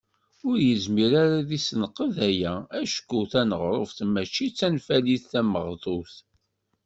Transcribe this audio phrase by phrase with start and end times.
[0.47, 6.13] Ur yezmir ara ad isenqed aya acku taneɣruft mačči d tanfalit tameɣtut.